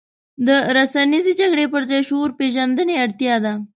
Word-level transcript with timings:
د 0.47 0.47
رسنیزې 0.77 1.33
جګړې 1.39 1.65
پر 1.73 1.81
ځای 1.89 2.01
شعور 2.07 2.29
پېژندنې 2.39 2.95
اړتیا 3.03 3.35
ده. 3.45 3.53